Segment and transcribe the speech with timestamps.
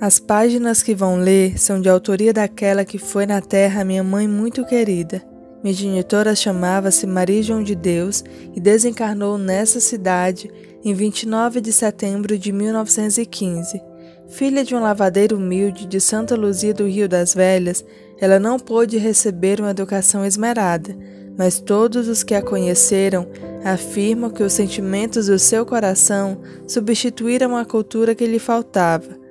[0.00, 4.26] As páginas que vão ler são de autoria daquela que foi na terra minha mãe
[4.26, 5.22] muito querida.
[5.62, 10.50] Minha genitora chamava-se Maria João de Deus e desencarnou nessa cidade
[10.84, 13.80] em 29 de setembro de 1915.
[14.28, 17.84] Filha de um lavadeiro humilde de Santa Luzia do Rio das Velhas,
[18.20, 20.94] ela não pôde receber uma educação esmerada,
[21.38, 23.28] mas todos os que a conheceram
[23.64, 29.23] afirmam que os sentimentos do seu coração substituíram a cultura que lhe faltava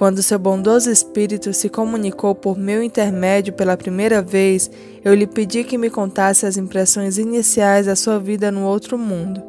[0.00, 4.70] quando seu bondoso espírito se comunicou por meu intermédio pela primeira vez,
[5.04, 9.42] eu lhe pedi que me contasse as impressões iniciais da sua vida no outro mundo,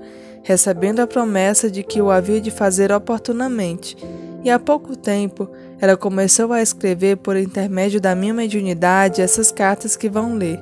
[0.44, 3.96] recebendo a promessa de que o havia de fazer oportunamente.
[4.44, 5.48] E há pouco tempo,
[5.80, 10.60] ela começou a escrever por intermédio da minha mediunidade essas cartas que vão ler.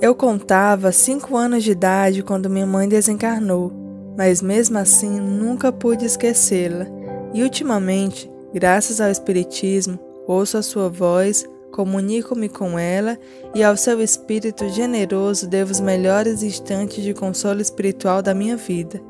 [0.00, 3.72] Eu contava cinco anos de idade quando minha mãe desencarnou,
[4.18, 6.88] mas mesmo assim nunca pude esquecê-la.
[7.32, 13.18] E ultimamente Graças ao Espiritismo, ouço a sua voz, comunico-me com ela
[13.54, 19.00] e ao seu Espírito generoso devo os melhores instantes de consolo espiritual da minha vida.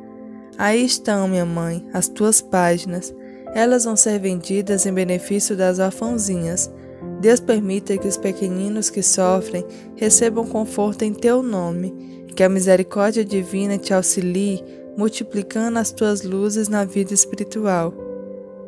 [0.59, 3.15] Aí estão, minha mãe, as tuas páginas.
[3.55, 6.71] Elas vão ser vendidas em benefício das orfãozinhas.
[7.21, 9.65] Deus permita que os pequeninos que sofrem
[9.97, 14.63] recebam conforto em teu nome que a misericórdia divina te auxilie,
[14.95, 18.06] multiplicando as tuas luzes na vida espiritual.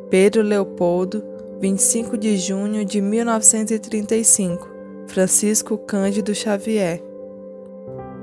[0.09, 1.23] Pedro Leopoldo,
[1.61, 4.67] 25 de junho de 1935.
[5.05, 7.03] Francisco Cândido Xavier.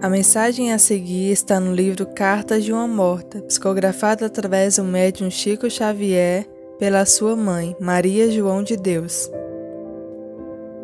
[0.03, 5.31] A mensagem a seguir está no livro Cartas de uma Morta, psicografada através do médium
[5.31, 6.45] Chico Xavier
[6.77, 9.31] pela sua mãe, Maria João de Deus.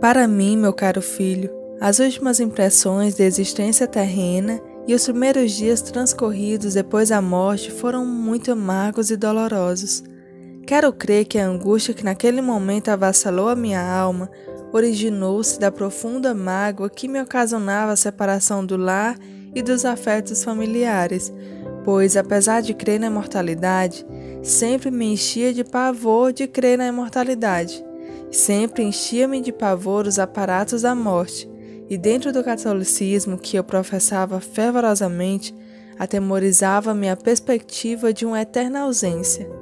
[0.00, 5.82] Para mim, meu caro filho, as últimas impressões da existência terrena e os primeiros dias
[5.82, 10.04] transcorridos depois da morte foram muito amargos e dolorosos.
[10.72, 14.30] Quero crer que a angústia que naquele momento avassalou a minha alma
[14.72, 19.18] originou-se da profunda mágoa que me ocasionava a separação do lar
[19.54, 21.30] e dos afetos familiares,
[21.84, 24.06] pois, apesar de crer na imortalidade,
[24.42, 27.84] sempre me enchia de pavor de crer na imortalidade.
[28.30, 31.46] Sempre enchia-me de pavor os aparatos da morte,
[31.90, 35.54] e dentro do catolicismo que eu professava fervorosamente,
[35.98, 39.61] atemorizava-me a perspectiva de uma eterna ausência.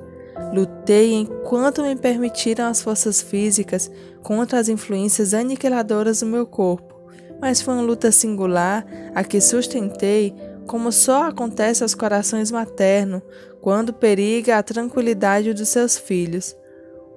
[0.52, 3.90] Lutei enquanto me permitiram as forças físicas
[4.22, 7.00] contra as influências aniquiladoras do meu corpo,
[7.40, 8.84] mas foi uma luta singular
[9.14, 10.34] a que sustentei
[10.66, 13.22] como só acontece aos corações maternos
[13.60, 16.56] quando periga a tranquilidade dos seus filhos.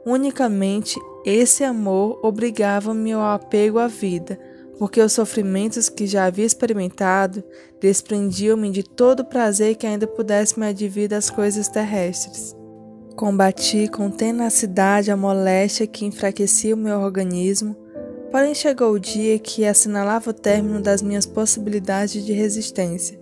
[0.06, 4.40] Unicamente esse amor obrigava-me ao apego à vida,
[4.78, 7.44] porque os sofrimentos que já havia experimentado
[7.80, 12.63] desprendiam-me de todo o prazer que ainda pudesse me advir das coisas terrestres.
[13.16, 17.76] Combati com tenacidade a moléstia que enfraquecia o meu organismo,
[18.32, 23.20] porém chegou o dia que assinalava o término das minhas possibilidades de resistência.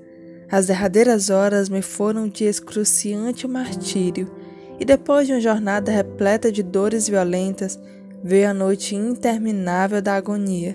[0.49, 4.31] As derradeiras horas me foram de excruciante martírio,
[4.79, 7.77] e depois de uma jornada repleta de dores violentas,
[8.23, 10.73] veio a noite interminável da agonia.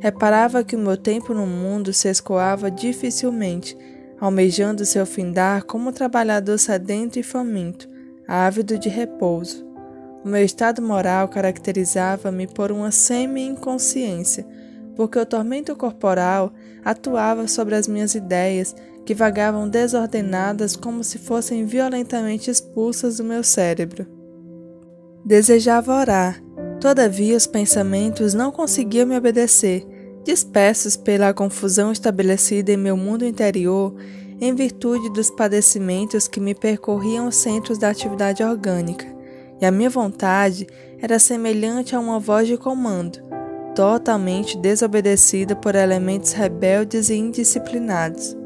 [0.00, 3.76] Reparava que o meu tempo no mundo se escoava dificilmente,
[4.18, 7.92] almejando seu findar como um trabalhador sedento e faminto,
[8.26, 9.66] ávido de repouso.
[10.24, 14.46] O meu estado moral caracterizava-me por uma semi-inconsciência,
[14.96, 16.52] porque o tormento corporal
[16.84, 18.74] atuava sobre as minhas ideias,
[19.04, 24.06] que vagavam desordenadas como se fossem violentamente expulsas do meu cérebro.
[25.24, 26.42] Desejava orar,
[26.80, 29.86] todavia os pensamentos não conseguiam me obedecer,
[30.24, 33.94] dispersos pela confusão estabelecida em meu mundo interior
[34.40, 39.06] em virtude dos padecimentos que me percorriam os centros da atividade orgânica,
[39.60, 40.66] e a minha vontade
[41.00, 43.18] era semelhante a uma voz de comando,
[43.74, 48.36] totalmente desobedecida por elementos rebeldes e indisciplinados.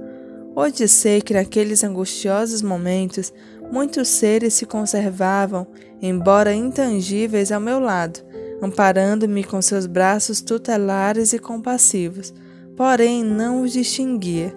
[0.54, 3.32] Hoje sei que naqueles angustiosos momentos
[3.70, 5.66] muitos seres se conservavam,
[6.02, 8.20] embora intangíveis, ao meu lado,
[8.60, 12.34] amparando-me com seus braços tutelares e compassivos,
[12.76, 14.52] porém não os distinguia.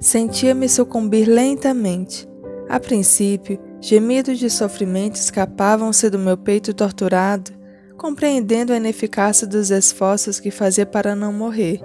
[0.00, 2.28] Sentia-me sucumbir lentamente.
[2.68, 7.52] A princípio, gemidos de sofrimento escapavam-se do meu peito torturado,
[7.96, 11.80] compreendendo a ineficácia dos esforços que fazia para não morrer.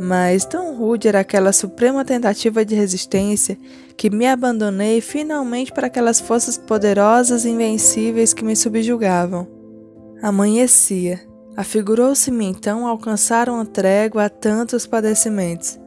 [0.00, 3.58] Mas tão rude era aquela suprema tentativa de resistência
[3.96, 9.46] que me abandonei finalmente para aquelas forças poderosas e invencíveis que me subjugavam.
[10.22, 11.20] Amanhecia.
[11.56, 15.78] Afigurou-se-me então alcançar uma trégua a tantos padecimentos.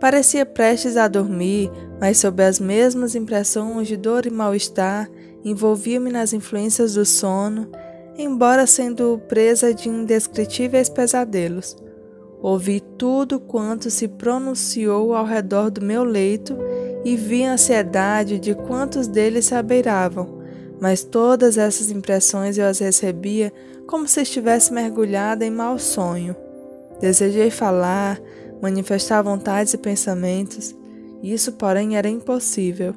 [0.00, 1.70] Parecia prestes a dormir,
[2.00, 5.10] mas sob as mesmas impressões de dor e mal-estar,
[5.44, 7.70] envolvia-me nas influências do sono.
[8.16, 11.76] embora sendo presa de indescritíveis pesadelos.
[12.40, 16.56] Ouvi tudo quanto se pronunciou ao redor do meu leito
[17.04, 20.42] e vi a ansiedade de quantos deles se abeiravam,
[20.80, 23.52] mas todas essas impressões eu as recebia
[23.86, 26.36] como se estivesse mergulhada em mau sonho.
[27.00, 28.20] Desejei falar,
[28.64, 30.74] manifestar vontades e pensamentos,
[31.22, 32.94] isso, porém, era impossível.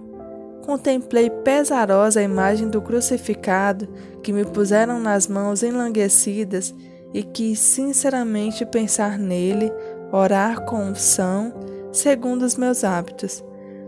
[0.65, 3.87] Contemplei pesarosa a imagem do crucificado
[4.23, 6.73] que me puseram nas mãos enlanguecidas
[7.13, 9.71] e quis sinceramente pensar nele,
[10.11, 11.53] orar com unção,
[11.91, 13.43] segundo os meus hábitos.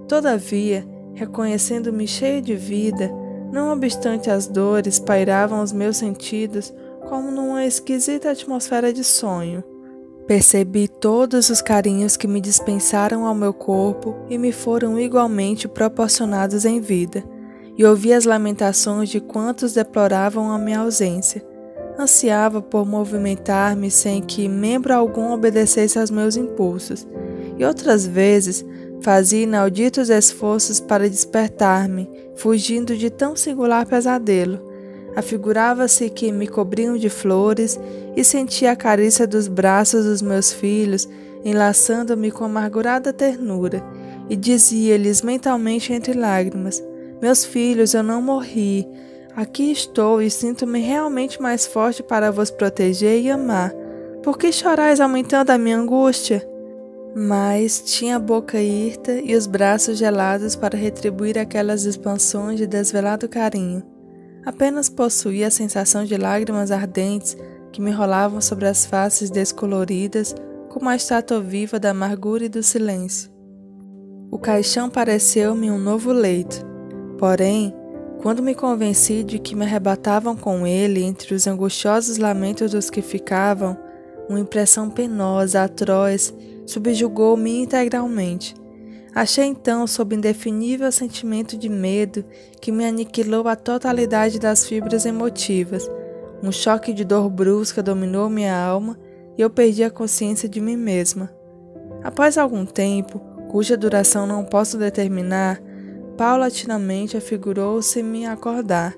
[0.07, 3.09] Todavia, reconhecendo-me cheia de vida,
[3.53, 6.73] não obstante as dores pairavam os meus sentidos
[7.07, 9.63] como numa esquisita atmosfera de sonho.
[10.29, 16.65] Percebi todos os carinhos que me dispensaram ao meu corpo e me foram igualmente proporcionados
[16.65, 17.23] em vida,
[17.75, 21.43] e ouvi as lamentações de quantos deploravam a minha ausência.
[21.97, 27.07] Ansiava por movimentar-me sem que membro algum obedecesse aos meus impulsos,
[27.57, 28.63] e outras vezes
[29.01, 34.69] fazia inauditos esforços para despertar-me, fugindo de tão singular pesadelo
[35.15, 37.79] Afigurava-se que me cobriam de flores
[38.15, 41.07] e sentia a carícia dos braços dos meus filhos
[41.43, 43.83] enlaçando-me com amargurada ternura,
[44.29, 46.83] e dizia-lhes mentalmente entre lágrimas:
[47.21, 48.87] Meus filhos, eu não morri.
[49.35, 53.73] Aqui estou e sinto-me realmente mais forte para vos proteger e amar.
[54.21, 56.45] Por que chorais aumentando a minha angústia?
[57.15, 63.29] Mas tinha a boca hirta e os braços gelados para retribuir aquelas expansões de desvelado
[63.29, 63.81] carinho.
[64.45, 67.37] Apenas possuía a sensação de lágrimas ardentes
[67.71, 70.35] que me rolavam sobre as faces descoloridas
[70.69, 73.31] como a estátua viva da amargura e do silêncio.
[74.31, 76.63] O caixão pareceu-me um novo leito,
[77.17, 77.73] porém,
[78.21, 83.01] quando me convenci de que me arrebatavam com ele entre os angustiosos lamentos dos que
[83.01, 83.77] ficavam,
[84.27, 86.33] uma impressão penosa, atroz,
[86.67, 88.53] subjugou-me integralmente.
[89.15, 92.23] Achei então, sob indefinível sentimento de medo
[92.61, 95.89] que me aniquilou a totalidade das fibras emotivas,
[96.41, 98.97] um choque de dor brusca dominou minha alma
[99.37, 101.29] e eu perdi a consciência de mim mesma.
[102.03, 103.19] Após algum tempo,
[103.49, 105.61] cuja duração não posso determinar,
[106.17, 108.95] paulatinamente afigurou-se-me acordar.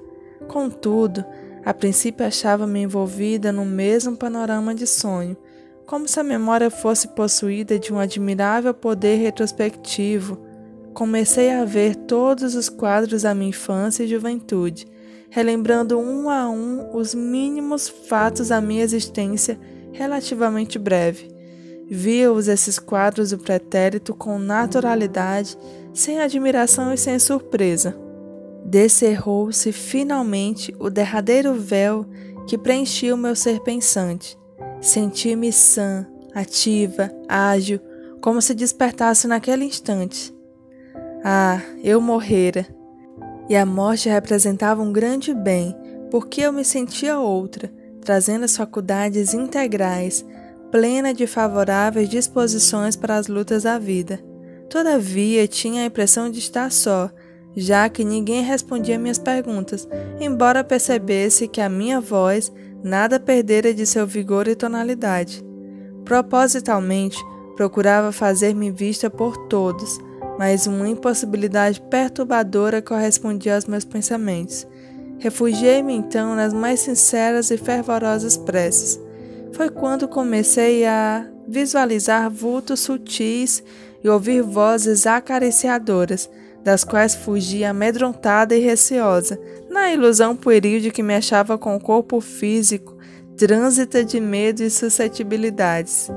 [0.48, 1.24] Contudo,
[1.64, 5.38] a princípio achava-me envolvida no mesmo panorama de sonho,
[5.86, 10.40] como se a memória fosse possuída de um admirável poder retrospectivo.
[10.94, 14.88] Comecei a ver todos os quadros da minha infância e juventude,
[15.32, 19.60] relembrando um a um os mínimos fatos da minha existência
[19.92, 21.32] relativamente breve.
[21.90, 25.58] Via-os esses quadros do pretérito com naturalidade,
[25.92, 27.98] sem admiração e sem surpresa.
[28.64, 32.06] Descerrou-se finalmente o derradeiro véu
[32.46, 34.40] que preenchia o meu ser pensante
[34.82, 37.80] Senti-me sã, ativa, ágil,
[38.20, 40.36] como se despertasse naquele instante.
[41.24, 42.66] Ah, eu morrera.
[43.50, 45.76] E a morte representava um grande bem,
[46.10, 47.72] porque eu me sentia outra,
[48.02, 50.26] trazendo as faculdades integrais,
[50.72, 54.20] plena de favoráveis disposições para as lutas da vida.
[54.70, 57.10] Todavia, tinha a impressão de estar só,
[57.56, 59.88] já que ninguém respondia minhas perguntas,
[60.20, 62.52] embora percebesse que a minha voz
[62.84, 65.44] nada perdera de seu vigor e tonalidade.
[66.06, 67.18] Propositalmente,
[67.56, 70.00] procurava fazer-me vista por todos,
[70.42, 74.66] mas uma impossibilidade perturbadora correspondia aos meus pensamentos.
[75.20, 79.00] Refugiei-me então nas mais sinceras e fervorosas preces.
[79.54, 83.64] Foi quando comecei a visualizar vultos sutis
[84.04, 86.28] e ouvir vozes acariciadoras,
[86.64, 91.80] das quais fugia amedrontada e receosa, na ilusão pueril de que me achava com o
[91.80, 92.98] corpo físico
[93.38, 96.10] trânsita de medo e suscetibilidades.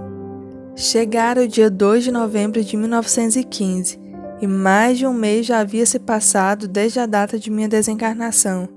[0.75, 4.04] Chegara o dia 2 de novembro de 1915
[4.45, 8.69] e mais de um mês já havia se passado desde a data de minha desencarnação.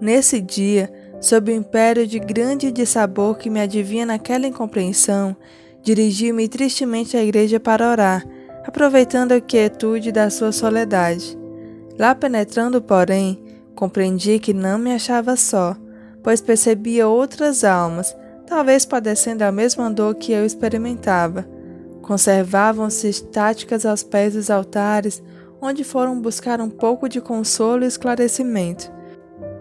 [0.00, 5.36] Nesse dia, sob o império de grande dissabor que me adivinha naquela incompreensão,
[5.82, 8.24] dirigi-me tristemente à igreja para orar
[8.66, 11.38] aproveitando a quietude da sua soledade.
[11.96, 13.40] Lá penetrando, porém,
[13.76, 15.76] compreendi que não me achava só,
[16.22, 21.46] pois percebia outras almas, talvez padecendo a mesma dor que eu experimentava.
[22.06, 25.22] Conservavam-se estáticas aos pés dos altares,
[25.60, 28.92] onde foram buscar um pouco de consolo e esclarecimento.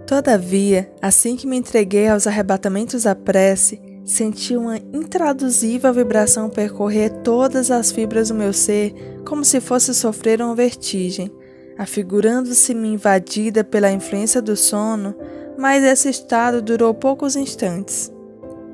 [0.05, 7.71] Todavia, assim que me entreguei aos arrebatamentos da prece, Senti uma intraduzível vibração percorrer todas
[7.71, 8.93] as fibras do meu ser,
[9.25, 11.31] como se fosse sofrer uma vertigem.
[11.75, 15.15] Afigurando-se-me invadida pela influência do sono,
[15.57, 18.13] mas esse estado durou poucos instantes.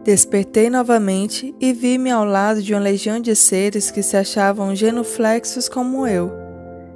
[0.03, 5.69] Despertei novamente e vi-me ao lado de uma legião de seres que se achavam genuflexos
[5.69, 6.31] como eu.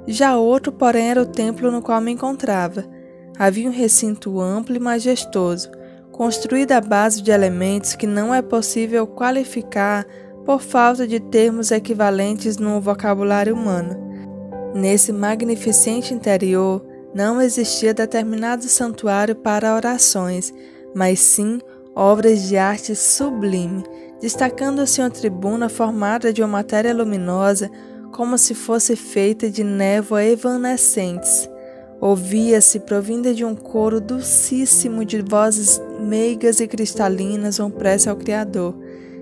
[0.08, 2.84] Já outro, porém, era o templo no qual me encontrava.
[3.38, 5.70] Havia um recinto amplo e majestoso,
[6.10, 10.04] construído à base de elementos que não é possível qualificar
[10.44, 13.96] por falta de termos equivalentes no vocabulário humano.
[14.74, 16.84] Nesse magnificente interior
[17.14, 20.52] não existia determinado santuário para orações,
[20.94, 21.60] mas sim
[21.96, 23.82] obras de arte sublime,
[24.20, 27.70] destacando-se uma tribuna formada de uma matéria luminosa
[28.12, 31.48] como se fosse feita de névoa evanescentes.
[31.98, 38.76] Ouvia-se, provinda de um coro dulcíssimo de vozes meigas e cristalinas, uma prece ao Criador,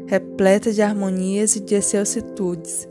[0.07, 2.89] repleta de harmonias e de excelsitudes.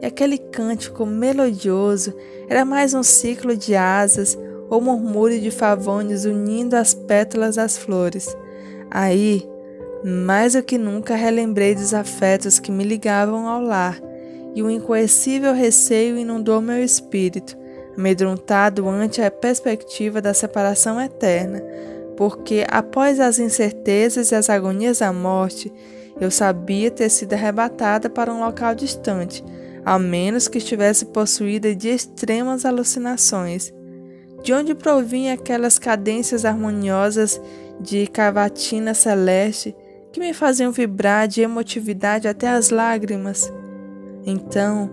[0.00, 2.14] E aquele cântico melodioso
[2.48, 4.38] era mais um ciclo de asas
[4.70, 8.34] ou murmúrio de favões unindo as pétalas das flores.
[8.90, 9.48] Aí,
[10.04, 14.00] mais do que nunca relembrei dos afetos que me ligavam ao lar,
[14.54, 17.56] e o incoercível receio inundou meu espírito,
[17.96, 21.62] amedrontado ante a perspectiva da separação eterna,
[22.16, 25.72] porque após as incertezas e as agonias da morte,
[26.18, 29.44] eu sabia ter sido arrebatada para um local distante,
[29.84, 33.72] a menos que estivesse possuída de extremas alucinações.
[34.42, 37.40] De onde provinham aquelas cadências harmoniosas
[37.80, 39.74] de cavatina celeste
[40.12, 43.52] que me faziam vibrar de emotividade até as lágrimas.
[44.24, 44.90] Então,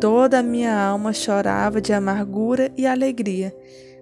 [0.00, 3.54] toda a minha alma chorava de amargura e alegria.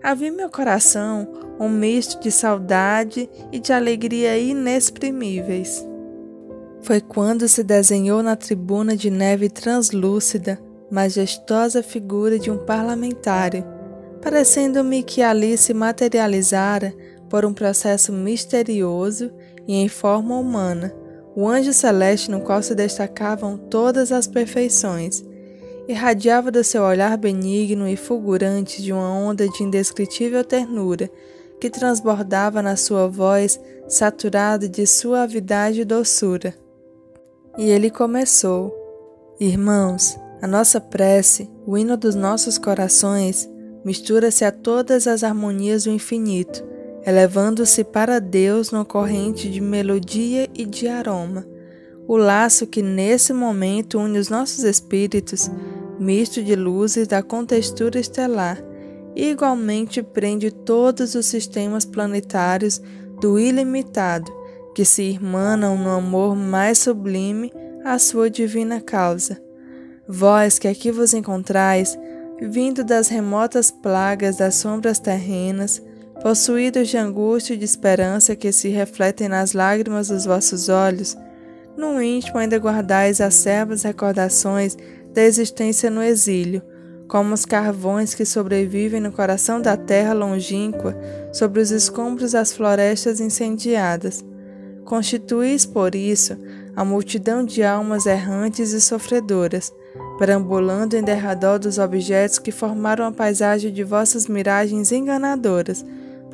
[0.02, 1.26] Havia em meu coração
[1.58, 5.86] um misto de saudade e de alegria inexprimíveis.
[6.82, 13.64] Foi quando se desenhou na tribuna de neve translúcida majestosa figura de um parlamentário,
[14.22, 16.94] parecendo-me que ali se materializara
[17.28, 19.32] por um processo misterioso
[19.66, 20.94] e em forma humana,
[21.34, 25.24] o anjo celeste no qual se destacavam todas as perfeições,
[25.86, 31.10] irradiava do seu olhar benigno e fulgurante de uma onda de indescritível ternura
[31.60, 36.54] que transbordava na sua voz saturada de suavidade e doçura.
[37.58, 38.74] E ele começou:
[39.38, 43.48] Irmãos, a nossa prece, o hino dos nossos corações,
[43.84, 46.75] mistura-se a todas as harmonias do infinito
[47.06, 51.46] elevando-se para Deus no corrente de melodia e de aroma.
[52.08, 55.48] O laço que nesse momento une os nossos espíritos,
[56.00, 58.60] misto de luzes da contextura estelar,
[59.14, 62.82] igualmente prende todos os sistemas planetários
[63.20, 64.30] do ilimitado,
[64.74, 67.52] que se irmanam no amor mais sublime
[67.84, 69.40] à sua divina causa.
[70.08, 71.96] Vós que aqui vos encontrais,
[72.40, 75.80] vindo das remotas plagas das sombras terrenas,
[76.22, 81.16] possuídos de angústia e de esperança que se refletem nas lágrimas dos vossos olhos,
[81.76, 84.76] no íntimo ainda guardais acerbas recordações
[85.12, 86.62] da existência no exílio,
[87.06, 90.96] como os carvões que sobrevivem no coração da terra longínqua
[91.32, 94.24] sobre os escombros das florestas incendiadas.
[94.84, 96.36] Constituís, por isso,
[96.74, 99.72] a multidão de almas errantes e sofredoras,
[100.18, 105.84] perambulando em derredor dos objetos que formaram a paisagem de vossas miragens enganadoras,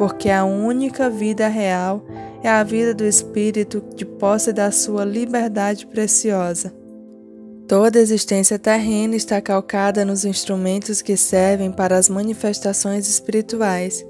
[0.02, 2.04] porque a única vida real
[2.42, 6.74] é a vida do Espírito de posse da sua liberdade preciosa.
[7.68, 14.04] Toda existência terrena está calcada nos instrumentos que servem para as manifestações espirituais,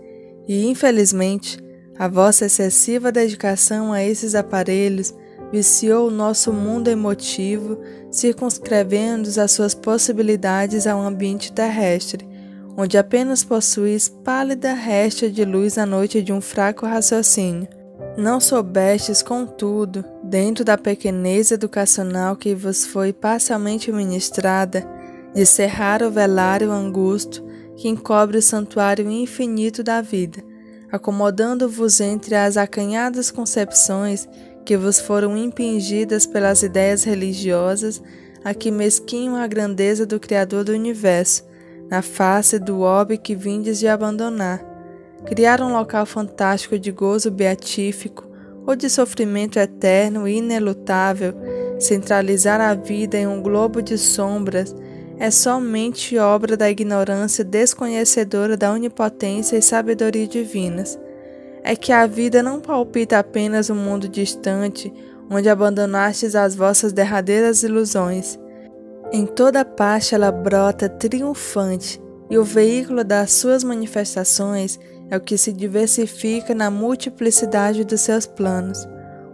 [0.49, 1.63] e, infelizmente,
[1.99, 5.15] a vossa excessiva dedicação a esses aparelhos
[5.53, 7.79] viciou o nosso mundo emotivo,
[8.11, 12.32] circunscrevendo as suas possibilidades ao ambiente terrestre,
[12.77, 17.69] onde apenas possuis pálida réstia de luz à noite de um fraco raciocínio.
[18.17, 24.87] Não soubestes, contudo, dentro da pequenez educacional que vos foi parcialmente ministrada,
[25.35, 27.43] de cerrar o velário angusto
[27.77, 30.43] que encobre o santuário infinito da vida,
[30.91, 34.29] acomodando-vos entre as acanhadas concepções
[34.65, 38.03] que vos foram impingidas pelas ideias religiosas
[38.45, 41.45] a que mesquinham a grandeza do Criador do Universo,
[41.93, 44.65] na face do orbe que vindes de abandonar.
[45.27, 48.27] Criar um local fantástico de gozo beatífico
[48.67, 51.35] ou de sofrimento eterno e inelutável,
[51.79, 54.75] centralizar a vida em um globo de sombras,
[55.19, 60.99] é somente obra da ignorância desconhecedora da onipotência e sabedoria divinas.
[61.63, 64.91] É que a vida não palpita apenas um mundo distante,
[65.31, 68.39] onde abandonastes as vossas derradeiras ilusões,
[69.13, 72.01] em toda parte ela brota triunfante,
[72.31, 78.25] e o veículo das suas manifestações é o que se diversifica na multiplicidade dos seus
[78.25, 78.89] planos.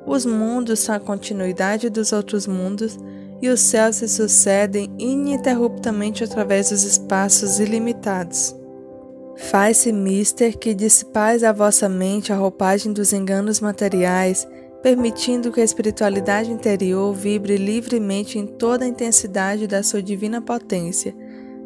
[0.05, 2.99] Os mundos são a continuidade dos outros mundos
[3.41, 8.57] e os céus se sucedem ininterruptamente através dos espaços ilimitados.
[9.37, 14.45] Faz-se mister que dissipais a vossa mente a roupagem dos enganos materiais,
[14.83, 21.15] permitindo que a espiritualidade interior vibre livremente em toda a intensidade da sua divina potência.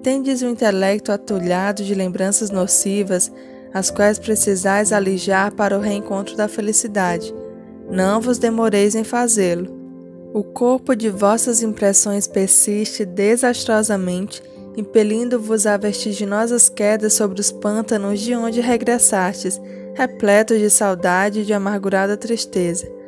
[0.03, 3.31] Tendes o intelecto atulhado de lembranças nocivas,
[3.73, 7.35] as quais precisais alijar para o reencontro da felicidade.
[7.91, 9.81] Não vos demoreis em fazê-lo.
[10.35, 14.43] O corpo de vossas impressões persiste desastrosamente
[14.77, 19.61] impelindo-vos a vertiginosas quedas sobre os pântanos de onde regressastes,
[19.95, 23.02] repletos de saudade e de amargurada tristeza.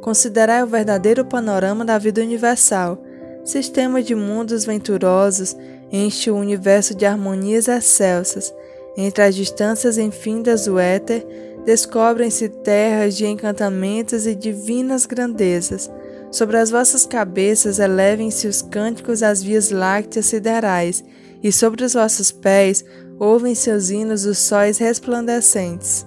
[0.00, 3.02] Considerai o verdadeiro panorama da vida universal.
[3.44, 5.56] Sistema de mundos venturosos
[5.90, 8.54] enche o universo de harmonias excelsas.
[8.96, 11.26] Entre as distâncias infindas do éter,
[11.64, 15.90] descobrem-se terras de encantamentos e divinas grandezas.
[16.30, 21.02] Sobre as vossas cabeças elevem-se os cânticos às vias lácteas siderais,
[21.42, 22.84] e sobre os vossos pés
[23.18, 26.06] ouvem-se os hinos dos sóis resplandecentes.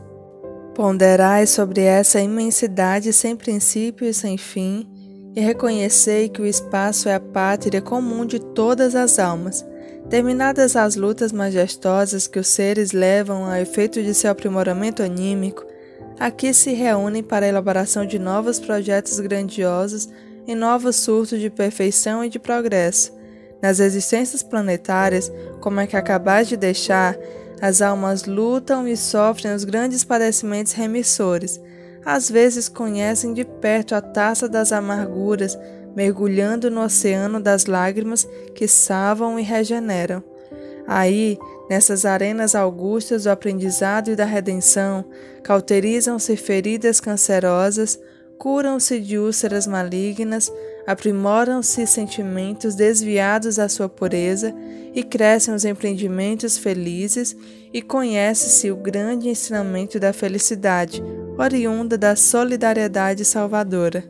[0.73, 4.87] Ponderai sobre essa imensidade sem princípio e sem fim,
[5.35, 9.65] e reconhecei que o espaço é a pátria comum de todas as almas.
[10.09, 15.65] Terminadas as lutas majestosas que os seres levam a efeito de seu aprimoramento anímico,
[16.19, 20.09] aqui se reúnem para a elaboração de novos projetos grandiosos
[20.47, 23.13] e novos surtos de perfeição e de progresso.
[23.61, 27.15] Nas existências planetárias, como a que acabais de deixar,
[27.61, 31.61] as almas lutam e sofrem os grandes padecimentos remissores.
[32.03, 35.57] Às vezes conhecem de perto a taça das amarguras,
[35.95, 40.23] mergulhando no oceano das lágrimas que salvam e regeneram.
[40.87, 41.37] Aí,
[41.69, 45.05] nessas arenas augustas do aprendizado e da redenção,
[45.43, 47.99] cauterizam-se feridas cancerosas,
[48.37, 50.51] curam-se de úlceras malignas,
[50.85, 54.53] aprimoram-se sentimentos desviados à sua pureza
[54.93, 57.35] e crescem os empreendimentos felizes
[57.73, 61.01] e conhece-se o grande ensinamento da felicidade,
[61.37, 64.03] oriunda da solidariedade salvadora.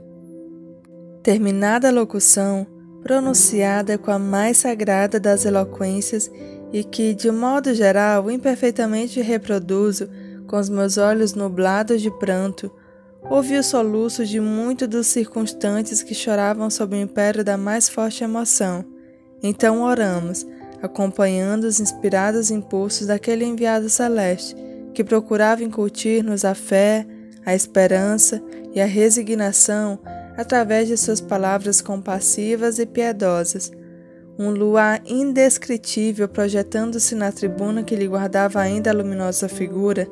[1.21, 2.65] Terminada a locução,
[3.03, 6.31] pronunciada com a mais sagrada das eloquências
[6.73, 10.09] e que, de modo geral, imperfeitamente reproduzo
[10.47, 12.71] com os meus olhos nublados de pranto,
[13.29, 18.23] ouvi os soluços de muitos dos circunstantes que choravam sob o império da mais forte
[18.23, 18.83] emoção.
[19.43, 20.45] Então oramos,
[20.81, 24.55] acompanhando os inspirados impulsos daquele enviado celeste,
[24.93, 27.05] que procurava incutir-nos a fé,
[27.45, 28.41] a esperança
[28.73, 29.99] e a resignação
[30.37, 33.71] através de suas palavras compassivas e piedosas
[34.41, 40.07] um luar indescritível projetando-se na tribuna que lhe guardava ainda a luminosa figura,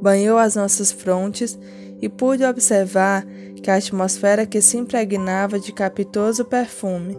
[0.00, 1.56] banhou as nossas frontes
[2.00, 3.24] e pude observar
[3.62, 7.16] que a atmosfera que se impregnava de capitoso perfume.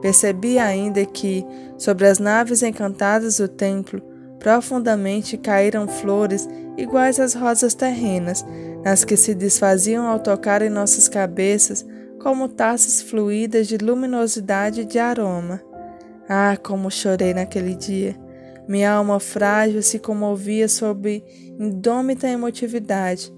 [0.00, 1.44] Percebi ainda que,
[1.78, 4.02] sobre as naves encantadas do templo,
[4.38, 8.44] profundamente caíram flores iguais às rosas terrenas,
[8.82, 11.86] nas que se desfaziam ao tocar em nossas cabeças
[12.20, 15.60] como taças fluídas de luminosidade e de aroma.
[16.28, 18.16] Ah, como chorei naquele dia!
[18.66, 21.22] Minha alma frágil se comovia sob
[21.58, 23.32] indômita emotividade.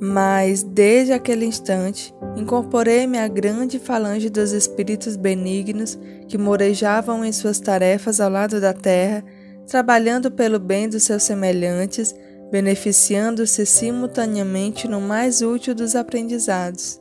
[0.00, 7.60] Mas, desde aquele instante, incorporei-me à grande falange dos espíritos benignos que morejavam em suas
[7.60, 9.22] tarefas ao lado da terra,
[9.66, 12.14] trabalhando pelo bem dos seus semelhantes,
[12.50, 16.98] beneficiando-se simultaneamente no mais útil dos aprendizados.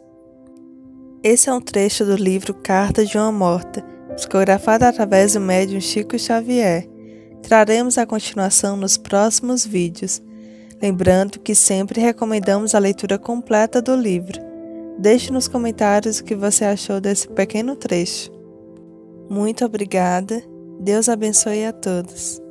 [1.24, 3.84] Esse é um trecho do livro Carta de uma Morta
[4.20, 6.88] psicografada através do médium Chico Xavier.
[7.42, 10.22] Traremos a continuação nos próximos vídeos.
[10.82, 14.40] Lembrando que sempre recomendamos a leitura completa do livro.
[14.98, 18.32] Deixe nos comentários o que você achou desse pequeno trecho.
[19.30, 20.42] Muito obrigada.
[20.80, 22.42] Deus abençoe a todos.